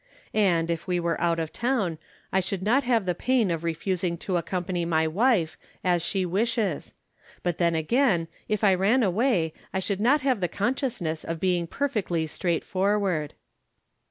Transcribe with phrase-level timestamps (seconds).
[0.33, 1.99] And, if ■we were out of town,
[2.33, 6.95] I should not have the pain of refusing to accompany my wife, as she wishes;
[7.43, 11.67] but then, again, if I ran away, I should not have the consciousness of being
[11.67, 13.35] perfectly straightfor ward.